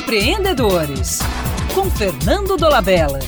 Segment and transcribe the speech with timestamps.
[0.00, 1.18] Empreendedores,
[1.74, 3.18] com Fernando Dolabella.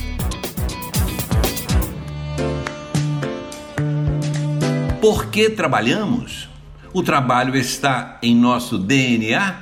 [4.99, 6.49] Por que trabalhamos?
[6.91, 9.55] O trabalho está em nosso DNA?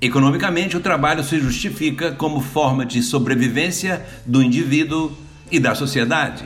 [0.00, 5.12] Economicamente, o trabalho se justifica como forma de sobrevivência do indivíduo
[5.50, 6.44] e da sociedade.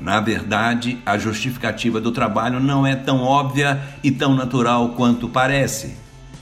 [0.00, 5.98] Na verdade, a justificativa do trabalho não é tão óbvia e tão natural quanto parece,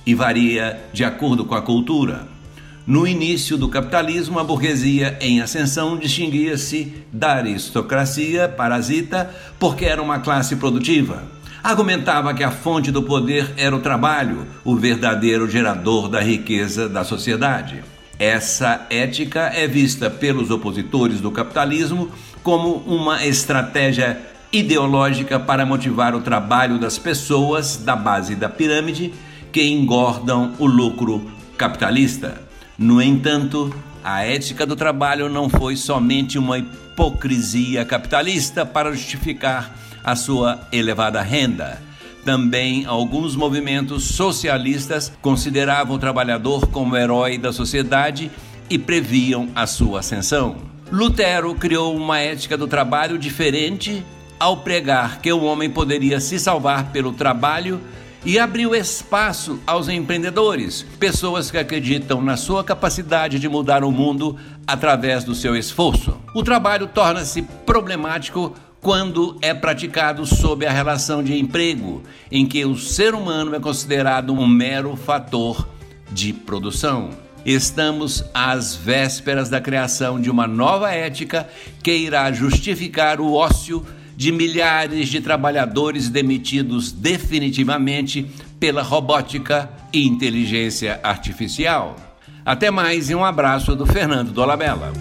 [0.06, 2.39] e varia de acordo com a cultura.
[2.86, 10.18] No início do capitalismo, a burguesia em ascensão distinguia-se da aristocracia parasita porque era uma
[10.20, 11.22] classe produtiva.
[11.62, 17.04] Argumentava que a fonte do poder era o trabalho, o verdadeiro gerador da riqueza da
[17.04, 17.84] sociedade.
[18.18, 22.10] Essa ética é vista pelos opositores do capitalismo
[22.42, 24.18] como uma estratégia
[24.50, 29.12] ideológica para motivar o trabalho das pessoas da base da pirâmide
[29.52, 32.49] que engordam o lucro capitalista.
[32.80, 40.16] No entanto, a ética do trabalho não foi somente uma hipocrisia capitalista para justificar a
[40.16, 41.78] sua elevada renda.
[42.24, 48.30] Também alguns movimentos socialistas consideravam o trabalhador como herói da sociedade
[48.70, 50.56] e previam a sua ascensão.
[50.90, 54.02] Lutero criou uma ética do trabalho diferente
[54.38, 57.78] ao pregar que o homem poderia se salvar pelo trabalho
[58.24, 64.36] e abriu espaço aos empreendedores, pessoas que acreditam na sua capacidade de mudar o mundo
[64.66, 66.16] através do seu esforço.
[66.34, 72.76] O trabalho torna-se problemático quando é praticado sob a relação de emprego, em que o
[72.76, 75.68] ser humano é considerado um mero fator
[76.10, 77.10] de produção.
[77.44, 81.48] Estamos às vésperas da criação de uma nova ética
[81.82, 83.84] que irá justificar o ócio
[84.20, 91.96] de milhares de trabalhadores demitidos definitivamente pela robótica e inteligência artificial.
[92.44, 94.92] Até mais e um abraço do Fernando Dolabella.